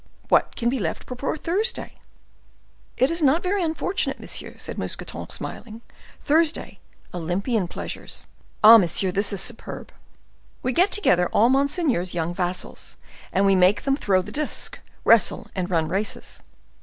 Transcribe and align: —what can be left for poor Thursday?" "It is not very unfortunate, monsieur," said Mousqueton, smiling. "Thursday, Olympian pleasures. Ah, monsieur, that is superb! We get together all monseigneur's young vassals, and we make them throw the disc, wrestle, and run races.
—what 0.29 0.55
can 0.55 0.67
be 0.67 0.79
left 0.79 1.03
for 1.07 1.15
poor 1.15 1.37
Thursday?" 1.37 1.93
"It 2.97 3.11
is 3.11 3.21
not 3.21 3.43
very 3.43 3.61
unfortunate, 3.63 4.19
monsieur," 4.19 4.55
said 4.57 4.79
Mousqueton, 4.79 5.29
smiling. 5.29 5.81
"Thursday, 6.23 6.79
Olympian 7.13 7.67
pleasures. 7.67 8.25
Ah, 8.63 8.79
monsieur, 8.79 9.11
that 9.11 9.31
is 9.31 9.39
superb! 9.39 9.91
We 10.63 10.71
get 10.73 10.91
together 10.91 11.27
all 11.27 11.49
monseigneur's 11.49 12.15
young 12.15 12.33
vassals, 12.33 12.97
and 13.31 13.45
we 13.45 13.55
make 13.55 13.83
them 13.83 13.95
throw 13.95 14.23
the 14.23 14.31
disc, 14.31 14.79
wrestle, 15.05 15.49
and 15.53 15.69
run 15.69 15.87
races. 15.87 16.41